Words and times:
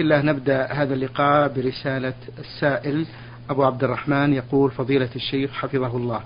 الله 0.00 0.22
نبدأ 0.22 0.72
هذا 0.72 0.94
اللقاء 0.94 1.48
برسالة 1.48 2.14
السائل 2.38 3.06
أبو 3.50 3.64
عبد 3.64 3.84
الرحمن 3.84 4.32
يقول 4.32 4.70
فضيلة 4.70 5.08
الشيخ 5.16 5.52
حفظه 5.52 5.96
الله 5.96 6.20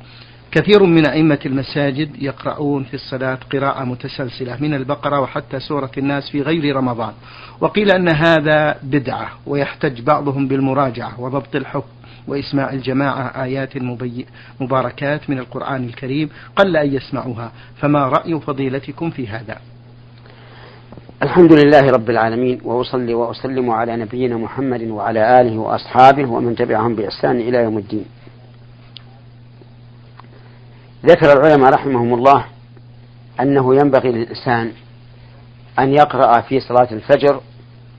كثير 0.53 0.83
من 0.83 1.07
أئمة 1.07 1.39
المساجد 1.47 2.23
يقرؤون 2.23 2.85
في 2.85 2.95
الصلاة 2.95 3.39
قراءة 3.53 3.85
متسلسلة 3.85 4.57
من 4.61 4.75
البقرة 4.75 5.21
وحتى 5.21 5.61
سورة 5.61 5.91
الناس 5.99 6.31
في 6.31 6.43
غير 6.43 6.77
رمضان 6.77 7.13
وقيل 7.61 7.91
أن 7.91 8.09
هذا 8.09 8.79
بدعة 8.83 9.31
ويحتج 9.47 10.01
بعضهم 10.01 10.49
بالمراجعة 10.49 11.21
وضبط 11.21 11.57
الحكم 11.57 11.89
وإسماع 12.27 12.73
الجماعة 12.73 13.43
آيات 13.43 13.73
مباركات 14.61 15.31
من 15.31 15.39
القرآن 15.39 15.85
الكريم 15.85 16.31
قل 16.57 16.77
أن 16.77 16.95
يسمعوها 16.95 17.53
فما 17.77 18.09
رأي 18.09 18.41
فضيلتكم 18.41 19.11
في 19.11 19.29
هذا؟ 19.29 19.59
الحمد 21.23 21.53
لله 21.53 21.91
رب 21.91 22.11
العالمين 22.11 22.61
وأصلي 22.65 23.15
وأسلم 23.15 23.71
على 23.71 23.97
نبينا 23.97 24.37
محمد 24.37 24.83
وعلى 24.83 25.41
آله 25.41 25.59
وأصحابه 25.59 26.31
ومن 26.31 26.57
تبعهم 26.57 26.95
بإحسان 26.95 27.41
إلى 27.41 27.59
يوم 27.59 27.79
الدين. 27.79 28.05
ذكر 31.07 31.33
العلماء 31.33 31.71
رحمهم 31.75 32.15
الله 32.15 32.45
أنه 33.41 33.75
ينبغي 33.75 34.13
للإنسان 34.13 34.73
أن 35.79 35.93
يقرأ 35.95 36.41
في 36.41 36.61
صلاة 36.61 36.89
الفجر 36.93 37.41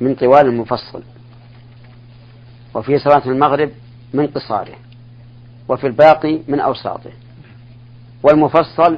من 0.02 0.16
طوال 0.16 0.46
المفصل 0.46 1.04
وفي 2.74 3.00
صلاة 3.00 3.26
المغرب 3.26 3.72
من 4.14 4.28
قصاره 4.28 4.76
وفي 5.70 5.88
الباقي 5.88 6.40
من 6.48 6.60
أوساطه 6.60 7.12
والمفصل 8.24 8.98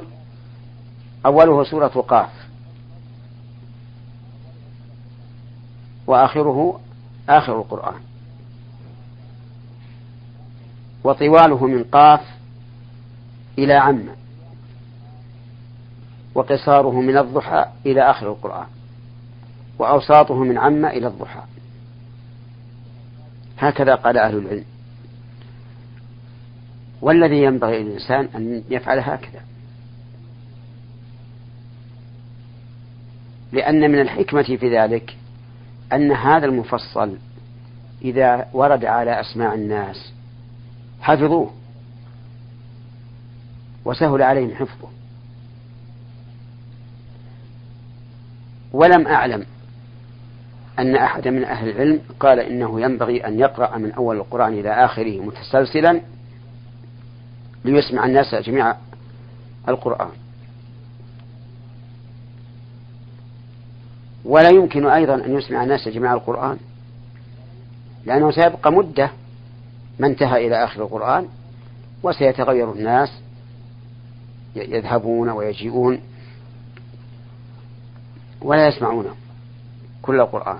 أوله 1.26 1.64
سورة 1.64 1.86
قاف. 1.86 2.43
وآخره 6.06 6.80
آخر 7.28 7.58
القرآن. 7.58 8.00
وطواله 11.04 11.66
من 11.66 11.84
قاف 11.84 12.20
إلى 13.58 13.74
عم 13.74 14.08
وقصاره 16.34 17.00
من 17.00 17.18
الضحى 17.18 17.64
إلى 17.86 18.10
آخر 18.10 18.28
القرآن. 18.28 18.66
وأوساطه 19.78 20.34
من 20.34 20.58
عم 20.58 20.84
إلى 20.84 21.06
الضحى. 21.06 21.42
هكذا 23.58 23.94
قال 23.94 24.18
أهل 24.18 24.36
العلم. 24.36 24.64
والذي 27.00 27.42
ينبغي 27.42 27.82
للإنسان 27.82 28.28
أن 28.34 28.64
يفعل 28.70 28.98
هكذا. 28.98 29.40
لأن 33.52 33.90
من 33.90 34.00
الحكمة 34.00 34.42
في 34.42 34.76
ذلك 34.78 35.16
أن 35.92 36.12
هذا 36.12 36.46
المفصل 36.46 37.16
إذا 38.02 38.48
ورد 38.52 38.84
على 38.84 39.20
أسماع 39.20 39.54
الناس 39.54 40.12
حفظوه 41.00 41.50
وسهل 43.84 44.22
عليهم 44.22 44.54
حفظه. 44.54 44.88
ولم 48.72 49.06
أعلم 49.06 49.46
أن 50.78 50.96
أحد 50.96 51.28
من 51.28 51.44
أهل 51.44 51.68
العلم 51.68 52.00
قال 52.20 52.38
إنه 52.40 52.80
ينبغي 52.80 53.26
أن 53.26 53.40
يقرأ 53.40 53.78
من 53.78 53.92
أول 53.92 54.16
القرآن 54.16 54.52
إلى 54.52 54.84
آخره 54.84 55.20
متسلسلا 55.20 56.00
ليسمع 57.64 58.06
الناس 58.06 58.34
جميع 58.34 58.74
القرآن. 59.68 60.10
ولا 64.24 64.48
يمكن 64.48 64.86
أيضا 64.86 65.14
أن 65.14 65.38
يسمع 65.38 65.62
الناس 65.62 65.88
جميع 65.88 66.14
القرآن 66.14 66.58
لأنه 68.04 68.30
سيبقى 68.30 68.72
مدة 68.72 69.10
ما 69.98 70.06
انتهى 70.06 70.46
إلى 70.46 70.64
آخر 70.64 70.82
القرآن 70.82 71.28
وسيتغير 72.02 72.72
الناس 72.72 73.12
يذهبون 74.56 75.28
ويجيئون 75.28 76.00
ولا 78.42 78.68
يسمعون 78.68 79.06
كل 80.02 80.20
القرآن. 80.20 80.58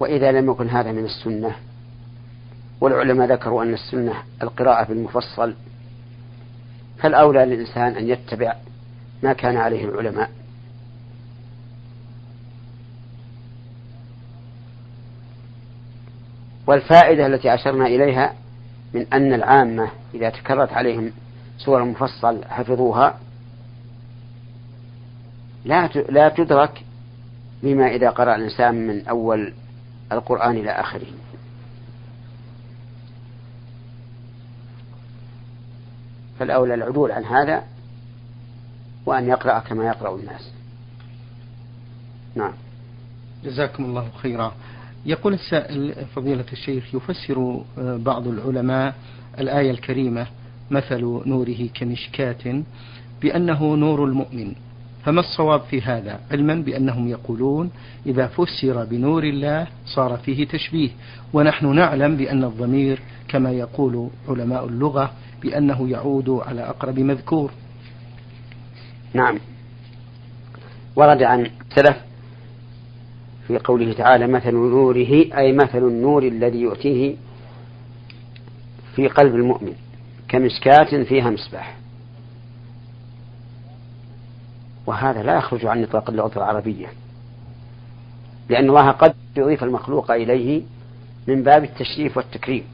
وإذا 0.00 0.32
لم 0.32 0.50
يكن 0.50 0.68
هذا 0.68 0.92
من 0.92 1.04
السنة 1.04 1.56
والعلماء 2.80 3.28
ذكروا 3.32 3.62
أن 3.62 3.74
السنة 3.74 4.14
القراءة 4.42 4.84
بالمفصل 4.84 5.54
فالأولى 6.98 7.44
للإنسان 7.44 7.96
أن 7.96 8.08
يتبع 8.08 8.54
ما 9.22 9.32
كان 9.32 9.56
عليه 9.56 9.84
العلماء. 9.84 10.30
والفائدة 16.66 17.26
التي 17.26 17.54
أشرنا 17.54 17.86
إليها 17.86 18.34
من 18.94 19.06
أن 19.12 19.32
العامة 19.32 19.90
إذا 20.14 20.30
تكررت 20.30 20.72
عليهم 20.72 21.12
سور 21.58 21.82
المفصل 21.82 22.44
حفظوها 22.44 23.18
لا 25.64 25.86
لا 26.08 26.28
تدرك 26.28 26.82
بما 27.62 27.86
إذا 27.88 28.10
قرأ 28.10 28.36
الإنسان 28.36 28.86
من 28.86 29.08
أول 29.08 29.52
القرآن 30.12 30.56
إلى 30.56 30.70
آخره. 30.70 31.06
فالأولى 36.38 36.74
العدول 36.74 37.12
عن 37.12 37.24
هذا 37.24 37.62
وأن 39.06 39.28
يقرأ 39.28 39.58
كما 39.58 39.86
يقرأ 39.86 40.16
الناس. 40.16 40.50
نعم. 42.34 42.52
جزاكم 43.44 43.84
الله 43.84 44.08
خيرا. 44.16 44.52
يقول 45.06 45.34
السائل 45.34 45.94
فضيلة 46.14 46.44
الشيخ 46.52 46.94
يفسر 46.94 47.60
آه، 47.78 47.96
بعض 47.96 48.28
العلماء 48.28 48.94
الآية 49.38 49.70
الكريمة 49.70 50.26
مثل 50.70 51.00
نوره 51.26 51.68
كمشكاة 51.74 52.62
بأنه 53.22 53.74
نور 53.74 54.04
المؤمن. 54.04 54.54
فما 55.04 55.20
الصواب 55.20 55.60
في 55.60 55.82
هذا؟ 55.82 56.20
علما 56.30 56.54
بأنهم 56.54 57.08
يقولون 57.08 57.70
إذا 58.06 58.26
فسر 58.26 58.84
بنور 58.84 59.24
الله 59.24 59.66
صار 59.86 60.16
فيه 60.16 60.46
تشبيه. 60.46 60.90
ونحن 61.32 61.74
نعلم 61.74 62.16
بأن 62.16 62.44
الضمير 62.44 63.00
كما 63.28 63.50
يقول 63.50 64.08
علماء 64.28 64.66
اللغة 64.66 65.12
بأنه 65.42 65.88
يعود 65.90 66.30
على 66.30 66.60
أقرب 66.60 66.98
مذكور. 66.98 67.50
نعم. 69.14 69.38
ورد 70.96 71.22
عن 71.22 71.50
سلف 71.74 71.96
في 73.46 73.58
قوله 73.58 73.92
تعالى 73.92 74.26
مثل 74.26 74.54
نوره 74.54 75.24
أي 75.38 75.52
مثل 75.52 75.78
النور 75.78 76.22
الذي 76.22 76.60
يؤتيه 76.60 77.16
في 78.94 79.08
قلب 79.08 79.34
المؤمن 79.34 79.74
كمسكاة 80.28 81.02
فيها 81.04 81.30
مصباح. 81.30 81.76
وهذا 84.86 85.22
لا 85.22 85.36
يخرج 85.36 85.66
عن 85.66 85.82
نطاق 85.82 86.10
اللغة 86.10 86.36
العربية 86.36 86.86
لأن 88.48 88.68
الله 88.68 88.90
قد 88.90 89.14
يضيف 89.36 89.64
المخلوق 89.64 90.10
إليه 90.10 90.62
من 91.26 91.42
باب 91.42 91.64
التشريف 91.64 92.16
والتكريم. 92.16 92.64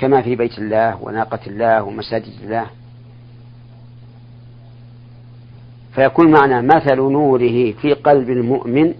كما 0.00 0.22
في 0.22 0.36
بيت 0.36 0.58
الله 0.58 1.02
وناقة 1.02 1.38
الله 1.46 1.82
ومساجد 1.82 2.32
الله. 2.42 2.66
فيكون 5.94 6.30
معنى 6.30 6.62
مثل 6.62 6.96
نوره 6.96 7.72
في 7.72 7.92
قلب 7.92 8.30
المؤمن 8.30 8.94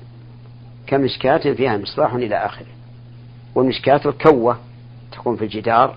كمشكاة 0.87 1.53
فيها 1.53 1.77
مصباح 1.77 2.15
إلى 2.15 2.37
آخره. 2.37 2.67
والمشكاة 3.55 4.01
الكوة 4.07 4.59
تكون 5.13 5.37
في 5.37 5.45
الجدار 5.45 5.97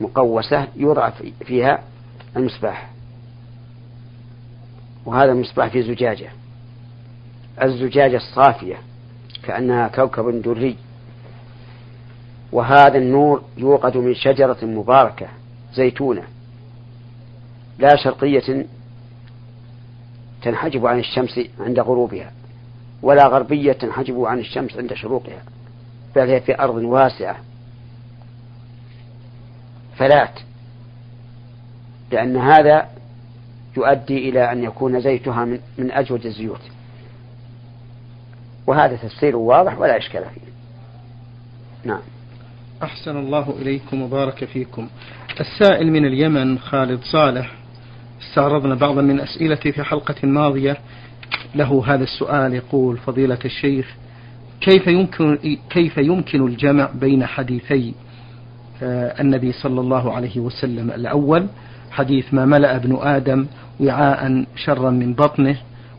مقوسة 0.00 0.68
يوضع 0.76 1.10
فيها 1.44 1.82
المصباح. 2.36 2.90
وهذا 5.06 5.32
المصباح 5.32 5.68
في 5.68 5.82
زجاجة. 5.82 6.30
الزجاجة 7.62 8.16
الصافية 8.16 8.76
كأنها 9.42 9.88
كوكب 9.88 10.42
دري. 10.42 10.76
وهذا 12.52 12.98
النور 12.98 13.42
يوقد 13.56 13.96
من 13.96 14.14
شجرة 14.14 14.58
مباركة 14.62 15.26
زيتونة 15.74 16.22
لا 17.78 17.96
شرقية 17.96 18.66
تنحجب 20.42 20.86
عن 20.86 20.98
الشمس 20.98 21.40
عند 21.60 21.80
غروبها 21.80 22.32
ولا 23.02 23.26
غربية 23.26 23.72
تنحجب 23.72 24.24
عن 24.24 24.38
الشمس 24.38 24.76
عند 24.76 24.94
شروقها 24.94 25.42
بل 26.16 26.30
هي 26.30 26.40
في 26.40 26.58
أرض 26.60 26.74
واسعة. 26.74 27.36
فلات 29.96 30.40
لأن 32.10 32.36
هذا 32.36 32.88
يؤدي 33.76 34.28
إلى 34.28 34.52
أن 34.52 34.64
يكون 34.64 35.00
زيتها 35.00 35.44
من, 35.44 35.60
من 35.78 35.90
أجود 35.90 36.26
الزيوت. 36.26 36.60
وهذا 38.66 38.96
تفسير 38.96 39.36
واضح 39.36 39.78
ولا 39.78 39.98
إشكال 39.98 40.24
فيه. 40.24 40.52
نعم. 41.84 42.00
أحسن 42.82 43.16
الله 43.16 43.54
إليكم 43.62 44.02
وبارك 44.02 44.44
فيكم. 44.44 44.88
السائل 45.40 45.92
من 45.92 46.06
اليمن 46.06 46.58
خالد 46.58 47.00
صالح. 47.02 47.52
استعرضنا 48.22 48.74
بعضا 48.74 49.02
من 49.02 49.20
أسئلتي 49.20 49.72
في 49.72 49.82
حلقة 49.82 50.26
ماضية. 50.26 50.76
له 51.54 51.82
هذا 51.86 52.04
السؤال 52.04 52.54
يقول 52.54 52.96
فضيلة 52.96 53.38
الشيخ 53.44 53.94
كيف 54.60 54.86
يمكن 54.86 55.38
كيف 55.70 55.98
يمكن 55.98 56.46
الجمع 56.46 56.90
بين 56.94 57.26
حديثي 57.26 57.94
آه، 58.82 59.20
النبي 59.20 59.52
صلى 59.52 59.80
الله 59.80 60.12
عليه 60.12 60.40
وسلم 60.40 60.90
الأول 60.90 61.46
حديث 61.90 62.34
ما 62.34 62.46
ملأ 62.46 62.76
ابن 62.76 62.98
آدم 63.02 63.46
وعاء 63.80 64.44
شرا 64.56 64.90
من 64.90 65.14
بطنه 65.14 65.56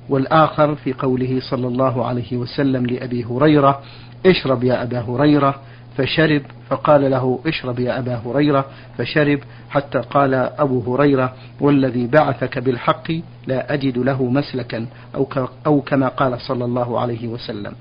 والآخر 0.09 0.75
في 0.75 0.93
قوله 0.93 1.39
صلى 1.49 1.67
الله 1.67 2.05
عليه 2.05 2.37
وسلم 2.37 2.85
لأبي 2.85 3.23
هريرة 3.23 3.81
اشرب 4.25 4.63
يا 4.63 4.83
أبا 4.83 4.99
هريرة 4.99 5.55
فشرب 5.97 6.41
فقال 6.69 7.11
له 7.11 7.39
اشرب 7.45 7.79
يا 7.79 7.99
أبا 7.99 8.21
هريرة 8.25 8.65
فشرب 8.97 9.39
حتى 9.69 9.99
قال 9.99 10.33
أبو 10.33 10.95
هريرة 10.95 11.33
والذي 11.59 12.07
بعثك 12.07 12.59
بالحق 12.59 13.11
لا 13.47 13.73
أجد 13.73 13.97
له 13.97 14.23
مسلكا 14.23 14.85
أو, 15.15 15.27
أو 15.65 15.81
كما 15.81 16.07
قال 16.07 16.41
صلى 16.41 16.65
الله 16.65 16.99
عليه 16.99 17.27
وسلم. 17.27 17.73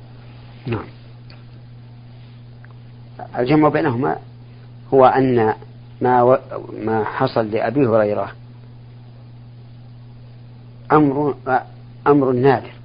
نعم. 0.67 0.85
الجمع 3.39 3.69
بينهما 3.69 4.17
هو 4.95 5.05
أن 5.07 5.55
ما 6.01 6.23
و... 6.23 6.39
ما 6.85 7.05
حصل 7.05 7.51
لأبي 7.51 7.87
هريرة 7.87 8.33
أمر 10.93 11.35
أمر 12.07 12.33
نادر. 12.33 12.82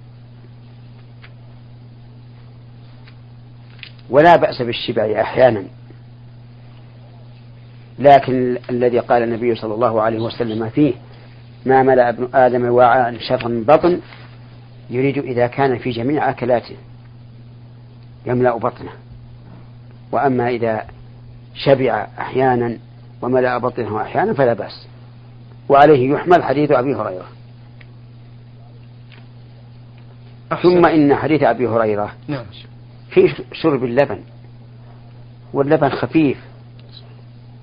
ولا 4.09 4.35
بأس 4.35 4.61
بالشبع 4.61 5.21
أحيانا 5.21 5.63
لكن 7.99 8.57
الذي 8.69 8.99
قال 8.99 9.23
النبي 9.23 9.55
صلى 9.55 9.73
الله 9.73 10.01
عليه 10.01 10.19
وسلم 10.19 10.69
فيه 10.69 10.93
ما 11.65 11.83
ملأ 11.83 12.09
ابن 12.09 12.27
آدم 12.33 12.65
وعاء 12.65 13.17
شرا 13.19 13.47
من 13.47 13.63
بطن 13.63 13.99
يريد 14.89 15.17
إذا 15.17 15.47
كان 15.47 15.77
في 15.77 15.89
جميع 15.89 16.29
أكلاته 16.29 16.75
يملأ 18.25 18.57
بطنه 18.57 18.91
وأما 20.11 20.49
إذا 20.49 20.85
شبع 21.55 22.07
أحيانا 22.19 22.77
وملأ 23.21 23.57
بطنه 23.57 24.01
أحيانا 24.01 24.33
فلا 24.33 24.53
بأس 24.53 24.87
وعليه 25.69 26.13
يحمل 26.13 26.43
حديث 26.43 26.71
أبي 26.71 26.95
هريرة 26.95 27.25
أحسن. 30.51 30.69
ثم 30.69 30.85
إن 30.85 31.15
حديث 31.15 31.43
أبي 31.43 31.67
هريرة 31.67 32.11
نعم. 32.27 32.45
في 33.17 33.43
شرب 33.53 33.83
اللبن؟ 33.83 34.19
واللبن 35.53 35.89
خفيف. 35.89 36.37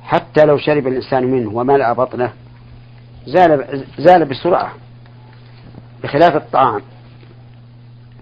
حتى 0.03 0.45
لو 0.45 0.59
شرب 0.59 0.87
الإنسان 0.87 1.25
منه 1.25 1.51
وملأ 1.51 1.93
بطنه 1.93 2.33
زال 3.27 3.85
زال 3.99 4.25
بسرعة 4.25 4.73
بخلاف 6.03 6.37
الطعام. 6.37 6.83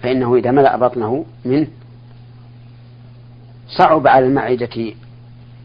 فإنه 0.02 0.36
إذا 0.36 0.50
ملأ 0.50 0.76
بطنه 0.76 1.24
منه 1.44 1.66
صعب 3.68 4.06
على 4.06 4.26
المعدة 4.26 4.92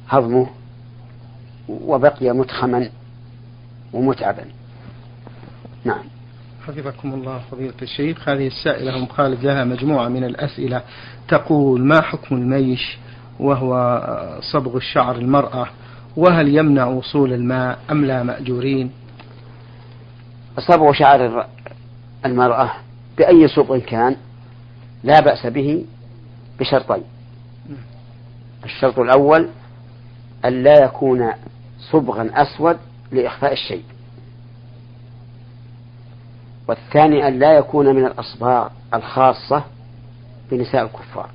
هضمه 0.10 0.48
وبقي 1.70 2.32
متخما 2.32 2.90
ومتعبا. 3.94 4.46
نعم. 5.84 6.04
حفظكم 6.68 7.14
الله 7.14 7.42
فضيلة 7.52 7.74
الشيخ. 7.82 8.30
هذه 8.30 8.48
السائلة 8.48 8.98
أم 8.98 9.06
خالد 9.06 9.46
لها 9.46 9.64
مجموعة 9.64 10.08
من 10.08 10.24
الأسئلة 10.24 10.82
تقول 11.28 11.82
ما 11.82 12.02
حكم 12.02 12.36
الميش 12.36 12.98
وهو 13.40 14.02
صبغ 14.54 14.78
الشعر 14.78 15.16
المرأة؟ 15.16 15.68
وهل 16.18 16.56
يمنع 16.58 16.86
وصول 16.86 17.34
الماء 17.34 17.80
أم 17.92 18.06
لا 18.06 18.24
مأجورين؟ 18.24 18.92
صبغ 20.60 20.94
شعر 20.94 21.48
المرأة 22.26 22.72
بأي 23.18 23.48
صبغ 23.48 23.78
كان 23.78 24.16
لا 25.04 25.20
بأس 25.20 25.46
به 25.46 25.86
بشرطين. 26.60 27.04
الشرط 28.66 29.00
الأول 29.00 29.48
أن 30.46 30.64
لا 30.64 30.84
يكون 30.84 31.32
صبغا 31.92 32.30
أسود 32.34 32.78
لإخفاء 33.12 33.54
الشيء 33.54 33.84
والثاني 36.68 37.28
أن 37.28 37.40
لا 37.40 37.54
يكون 37.58 37.96
من 37.96 38.06
الأصباغ 38.06 38.70
الخاصة 38.94 39.64
بنساء 40.52 40.84
الكفار. 40.84 41.30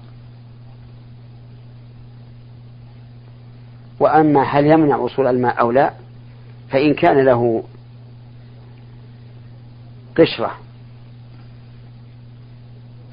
وأما 4.01 4.43
هل 4.43 4.67
يمنع 4.67 4.97
وصول 4.97 5.27
الماء 5.27 5.61
أو 5.61 5.71
لا 5.71 5.93
فإن 6.69 6.95
كان 6.95 7.25
له 7.25 7.65
قشرة 10.19 10.51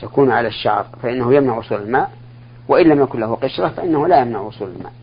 تكون 0.01 0.31
على 0.31 0.48
الشعر 0.48 0.86
فإنه 1.04 1.33
يمنع 1.33 1.57
وصول 1.57 1.81
الماء 1.81 2.12
وإن 2.68 2.88
لم 2.88 3.01
يكن 3.01 3.19
له 3.19 3.36
قشرة 3.36 3.68
فإنه 3.68 4.07
لا 4.07 4.22
يمنع 4.22 4.39
وصول 4.39 4.69
الماء. 4.69 4.94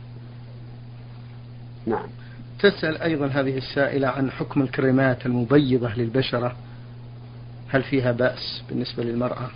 نعم. 1.87 2.07
تسأل 2.59 3.03
أيضا 3.03 3.27
هذه 3.27 3.57
السائلة 3.57 4.09
عن 4.09 4.31
حكم 4.31 4.63
الكريمات 4.63 5.27
المبيضة 5.27 5.95
للبشرة. 5.95 6.57
هل 7.69 7.83
فيها 7.83 8.13
بأس 8.13 8.63
بالنسبة 8.69 9.05
للمرأة؟ 9.05 9.51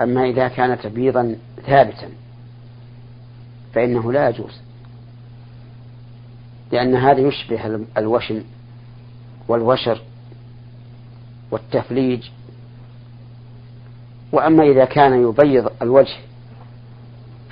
أما 0.00 0.24
إذا 0.24 0.48
كان 0.48 0.78
تبييضا 0.78 1.36
ثابتا 1.66 2.08
فإنه 3.74 4.12
لا 4.12 4.28
يجوز 4.28 4.60
لأن 6.72 6.94
هذا 6.94 7.20
يشبه 7.20 7.80
الوشم 7.98 8.42
والوشر 9.48 10.02
والتفليج. 11.50 12.30
وأما 14.32 14.62
إذا 14.62 14.84
كان 14.84 15.28
يبيض 15.28 15.70
الوجه 15.82 16.16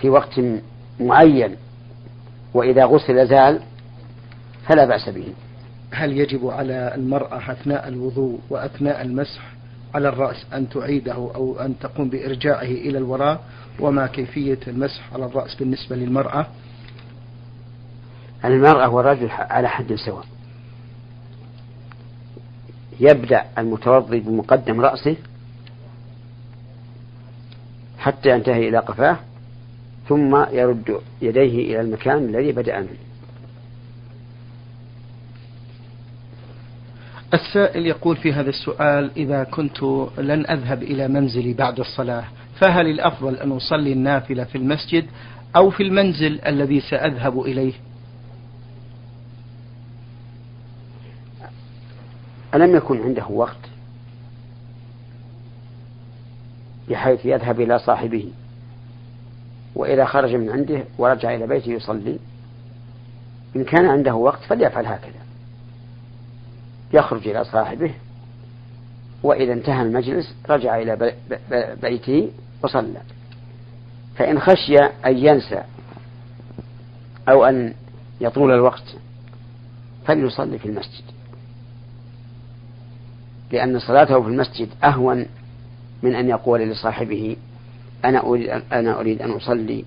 في 0.00 0.10
وقت 0.10 0.40
معين 1.00 1.56
وإذا 2.54 2.84
غسل 2.84 3.28
زال 3.28 3.60
فلا 4.68 4.84
بأس 4.84 5.08
به. 5.08 5.32
هل 5.94 6.18
يجب 6.18 6.46
على 6.46 6.94
المرأة 6.94 7.52
أثناء 7.52 7.88
الوضوء 7.88 8.40
وأثناء 8.50 9.02
المسح 9.02 9.54
على 9.94 10.08
الرأس 10.08 10.46
أن 10.54 10.68
تعيده 10.68 11.12
أو 11.12 11.60
أن 11.60 11.78
تقوم 11.78 12.08
بإرجاعه 12.08 12.62
إلى 12.62 12.98
الوراء؟ 12.98 13.44
وما 13.80 14.06
كيفية 14.06 14.58
المسح 14.66 15.14
على 15.14 15.26
الرأس 15.26 15.54
بالنسبة 15.54 15.96
للمرأة؟ 15.96 16.46
المرأة 18.44 18.88
والرجل 18.88 19.28
على 19.30 19.68
حد 19.68 19.94
سواء. 19.94 20.24
يبدأ 23.00 23.44
المتوضي 23.58 24.20
بمقدم 24.20 24.80
رأسه 24.80 25.16
حتى 27.98 28.30
ينتهي 28.30 28.68
إلى 28.68 28.78
قفاه 28.78 29.16
ثم 30.08 30.36
يرد 30.52 31.00
يديه 31.22 31.66
إلى 31.66 31.80
المكان 31.80 32.18
الذي 32.18 32.52
بدأ 32.52 32.80
منه. 32.80 32.88
السائل 37.34 37.86
يقول 37.86 38.16
في 38.16 38.32
هذا 38.32 38.48
السؤال 38.50 39.10
إذا 39.16 39.44
كنت 39.44 39.82
لن 40.18 40.46
أذهب 40.46 40.82
إلى 40.82 41.08
منزلي 41.08 41.52
بعد 41.52 41.80
الصلاة 41.80 42.24
فهل 42.60 42.86
الأفضل 42.86 43.36
أن 43.36 43.52
أصلي 43.52 43.92
النافلة 43.92 44.44
في 44.44 44.58
المسجد 44.58 45.06
أو 45.56 45.70
في 45.70 45.82
المنزل 45.82 46.40
الذي 46.46 46.80
سأذهب 46.80 47.40
إليه؟ 47.40 47.72
ألم 52.54 52.76
يكن 52.76 53.02
عنده 53.02 53.26
وقت 53.26 53.56
بحيث 56.88 57.26
يذهب 57.26 57.60
إلى 57.60 57.78
صاحبه 57.78 58.28
وإذا 59.74 60.04
خرج 60.04 60.34
من 60.34 60.50
عنده 60.50 60.84
ورجع 60.98 61.34
إلى 61.34 61.46
بيته 61.46 61.72
يصلي؟ 61.72 62.18
إن 63.56 63.64
كان 63.64 63.86
عنده 63.86 64.14
وقت 64.14 64.42
فليفعل 64.42 64.86
هكذا. 64.86 65.23
يخرج 66.94 67.28
إلى 67.28 67.44
صاحبه 67.44 67.90
وإذا 69.22 69.52
انتهى 69.52 69.82
المجلس 69.82 70.34
رجع 70.50 70.78
إلى 70.78 71.14
بيته 71.82 72.30
وصلى. 72.62 73.00
فإن 74.16 74.40
خشي 74.40 74.78
أن 74.78 75.18
ينسى 75.18 75.62
أو 77.28 77.44
أن 77.44 77.74
يطول 78.20 78.52
الوقت 78.52 78.96
فليصلي 80.06 80.58
في 80.58 80.66
المسجد. 80.68 81.04
لأن 83.52 83.78
صلاته 83.78 84.22
في 84.22 84.28
المسجد 84.28 84.68
أهون 84.84 85.26
من 86.02 86.14
أن 86.14 86.28
يقول 86.28 86.60
لصاحبه 86.60 87.36
أنا 88.04 88.26
أريد 88.26 88.48
أن 88.48 88.62
أنا 88.72 89.00
أريد 89.00 89.22
أن 89.22 89.30
أصلي. 89.30 89.84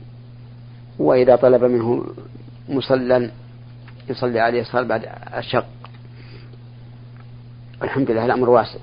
وإذا 1.00 1.36
طلب 1.36 1.64
منه 1.64 2.06
مصلى 2.70 3.32
يصلي 4.10 4.40
عليه 4.40 4.64
صلاة 4.64 4.84
بعد 4.84 5.06
أشق 5.34 5.66
الحمد 7.84 8.12
لله 8.12 8.26
الأمر 8.26 8.50
واسع. 8.50 8.80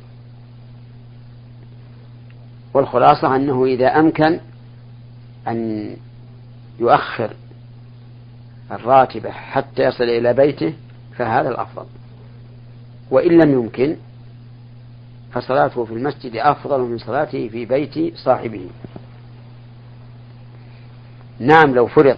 والخلاصة 2.75 3.37
أنه 3.37 3.65
إذا 3.65 3.87
أمكن 3.87 4.41
أن 5.49 5.91
يؤخر 6.81 7.31
الراتبة 8.71 9.31
حتى 9.31 9.83
يصل 9.83 10.05
إلى 10.05 10.33
بيته 10.33 10.75
فهذا 11.17 11.49
الأفضل. 11.49 11.87
وإن 13.11 13.43
لم 13.43 13.53
يمكن 13.53 13.97
فصلاته 15.33 15.85
في 15.85 15.93
المسجد 15.93 16.37
أفضل 16.37 16.81
من 16.81 16.99
صلاته 16.99 17.49
في 17.49 17.65
بيت 17.65 18.17
صاحبه. 18.17 18.69
نعم 21.39 21.75
لو 21.75 21.87
فرض 21.87 22.17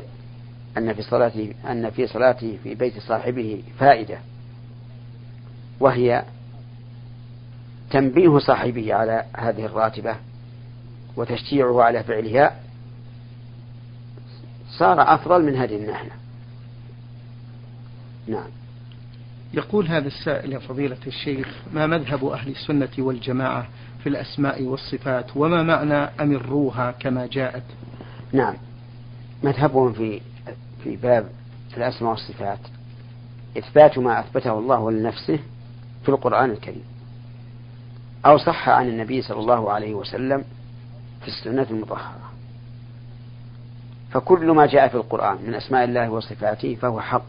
أن 0.79 0.95
في 0.95 1.03
صلاته 1.03 1.55
أن 1.71 1.91
في 1.91 2.07
صلاته 2.07 2.59
في 2.63 2.75
بيت 2.75 2.99
صاحبه 2.99 3.63
فائدة 3.79 4.19
وهي 5.81 6.25
تنبيه 7.91 8.39
صاحبه 8.39 8.95
على 8.95 9.25
هذه 9.37 9.67
الراتبة 9.67 10.17
وتشجيعه 11.17 11.83
على 11.83 12.03
فعلها 12.03 12.61
صار 14.79 15.15
أفضل 15.15 15.45
من 15.45 15.57
هذه 15.57 15.77
الناحية. 15.77 16.11
نعم. 18.27 18.49
يقول 19.55 19.87
هذا 19.87 20.07
السائل 20.07 20.53
يا 20.53 20.59
فضيلة 20.59 20.97
الشيخ 21.07 21.49
ما 21.73 21.87
مذهب 21.87 22.25
أهل 22.25 22.51
السنة 22.51 22.89
والجماعة 22.99 23.67
في 24.03 24.09
الأسماء 24.09 24.63
والصفات 24.63 25.37
وما 25.37 25.63
معنى 25.63 25.95
أمروها 25.95 26.91
كما 26.91 27.27
جاءت؟ 27.27 27.63
نعم. 28.33 28.55
مذهبهم 29.43 29.93
في 29.93 30.21
في 30.85 30.97
باب 30.97 31.29
الأسماء 31.77 32.11
والصفات. 32.11 32.59
إثبات 33.59 33.99
ما 33.99 34.21
أثبته 34.21 34.59
الله 34.59 34.91
لنفسه 34.91 35.39
في 36.03 36.09
القرآن 36.09 36.51
الكريم. 36.51 36.96
أو 38.27 38.39
صح 38.39 38.69
عن 38.69 38.89
النبي 38.89 39.23
صلى 39.23 39.41
الله 39.41 39.73
عليه 39.73 39.95
وسلم 39.95 40.45
في 41.23 41.29
السنة 41.29 41.67
المطهرة. 41.71 42.31
فكل 44.11 44.51
ما 44.51 44.67
جاء 44.67 44.89
في 44.89 44.95
القرآن 44.95 45.39
من 45.47 45.55
أسماء 45.55 45.85
الله 45.85 46.11
وصفاته 46.11 46.75
فهو 46.75 47.01
حق. 47.01 47.23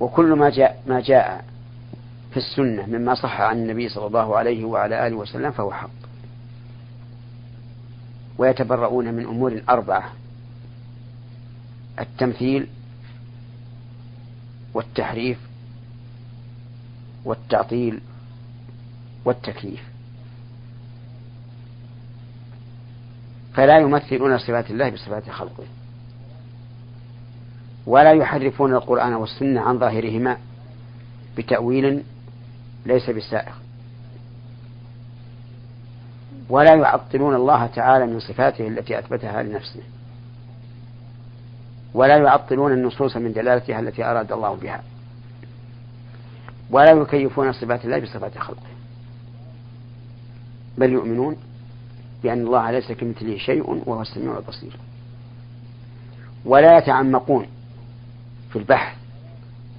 وكل 0.00 0.32
ما 0.32 0.50
جاء 0.50 0.82
ما 0.86 1.00
جاء 1.00 1.44
في 2.30 2.36
السنة 2.36 2.86
مما 2.86 3.14
صح 3.14 3.40
عن 3.40 3.56
النبي 3.56 3.88
صلى 3.88 4.06
الله 4.06 4.36
عليه 4.36 4.64
وعلى 4.64 5.06
آله 5.06 5.16
وسلم 5.16 5.50
فهو 5.50 5.72
حق. 5.72 5.90
ويتبرؤون 8.38 9.14
من 9.14 9.24
أمور 9.24 9.62
أربعة 9.68 10.12
التمثيل 12.00 12.66
والتحريف 14.74 15.38
والتعطيل 17.24 18.00
والتكليف 19.24 19.82
فلا 23.54 23.78
يمثلون 23.78 24.38
صفات 24.38 24.70
الله 24.70 24.90
بصفات 24.90 25.30
خلقه. 25.30 25.64
ولا 27.86 28.12
يحرفون 28.12 28.74
القرآن 28.74 29.14
والسنة 29.14 29.60
عن 29.60 29.78
ظاهرهما 29.78 30.36
بتأويل 31.38 32.02
ليس 32.86 33.10
بالسائغ. 33.10 33.52
ولا 36.48 36.74
يعطلون 36.74 37.34
الله 37.34 37.66
تعالى 37.66 38.06
من 38.06 38.20
صفاته 38.20 38.68
التي 38.68 38.98
أثبتها 38.98 39.42
لنفسه. 39.42 39.82
ولا 41.94 42.16
يعطلون 42.16 42.72
النصوص 42.72 43.16
من 43.16 43.32
دلالتها 43.32 43.80
التي 43.80 44.04
أراد 44.04 44.32
الله 44.32 44.54
بها. 44.54 44.82
ولا 46.70 46.90
يكيفون 46.90 47.52
صفات 47.52 47.84
الله 47.84 47.98
بصفات 47.98 48.38
خلقه. 48.38 48.77
بل 50.78 50.92
يؤمنون 50.92 51.36
بأن 52.22 52.46
الله 52.46 52.70
ليس 52.70 52.92
كمثله 52.92 53.38
شيء 53.38 53.70
وهو 53.86 54.02
السميع 54.02 54.38
البصير. 54.38 54.76
ولا 56.44 56.78
يتعمقون 56.78 57.46
في 58.50 58.58
البحث 58.58 58.96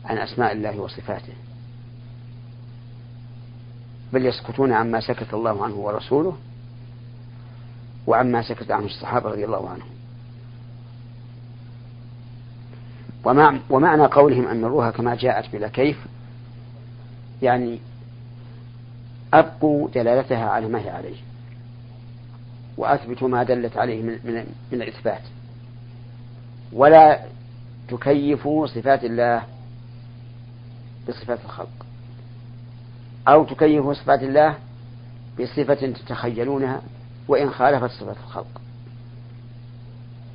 عن 0.05 0.17
أسماء 0.17 0.51
الله 0.51 0.79
وصفاته 0.79 1.33
بل 4.13 4.25
يسكتون 4.25 4.71
عما 4.73 4.99
سكت 4.99 5.33
الله 5.33 5.65
عنه 5.65 5.75
ورسوله 5.75 6.37
وعما 8.07 8.41
سكت 8.41 8.71
عنه 8.71 8.85
الصحابة 8.85 9.29
رضي 9.29 9.45
الله 9.45 9.69
عنهم. 9.69 9.89
ومعنى 13.69 14.05
قولهم 14.05 14.47
أن 14.47 14.63
الروح 14.65 14.89
كما 14.89 15.15
جاءت 15.15 15.55
بلا 15.55 15.67
كيف 15.67 15.97
يعني 17.41 17.79
أبقوا 19.33 19.89
دلالتها 19.89 20.49
على 20.49 20.67
ما 20.67 20.79
هي 20.79 20.89
عليه. 20.89 21.17
وأثبتوا 22.77 23.27
ما 23.27 23.43
دلت 23.43 23.77
عليه 23.77 24.01
من, 24.01 24.19
من, 24.23 24.45
من 24.71 24.81
الإثبات. 24.81 25.21
ولا 26.73 27.19
تكيفوا 27.87 28.67
صفات 28.67 29.03
الله 29.03 29.43
بصفات 31.07 31.39
الخلق. 31.45 31.85
أو 33.27 33.43
تكيفوا 33.43 33.93
صفات 33.93 34.23
الله 34.23 34.55
بصفة 35.39 35.73
تتخيلونها 35.73 36.81
وإن 37.27 37.49
خالفت 37.49 37.91
صفات 37.91 38.17
الخلق. 38.17 38.61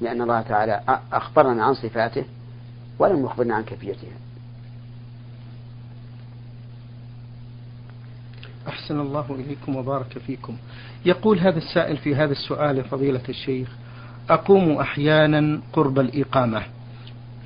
لأن 0.01 0.23
الله 0.23 0.41
تعالى 0.43 1.01
أخبرنا 1.13 1.65
عن 1.65 1.75
صفاته 1.75 2.25
ولم 2.99 3.25
يخبرنا 3.25 3.55
عن 3.55 3.63
كيفيتها. 3.63 4.11
أحسن 8.85 9.01
الله 9.01 9.27
إليكم 9.31 9.77
وبارك 9.77 10.19
فيكم. 10.27 10.57
يقول 11.05 11.39
هذا 11.39 11.59
السائل 11.59 11.97
في 11.97 12.15
هذا 12.15 12.33
السؤال 12.33 12.85
فضيلة 12.85 13.21
الشيخ 13.29 13.69
أقوم 14.31 14.73
أحيانا 14.73 15.61
قرب 15.73 15.99
الإقامة 15.99 16.63